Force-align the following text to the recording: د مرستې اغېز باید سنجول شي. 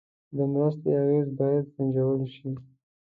د 0.35 0.37
مرستې 0.53 0.89
اغېز 1.01 1.27
باید 1.39 1.65
سنجول 1.73 2.21
شي. 2.35 2.49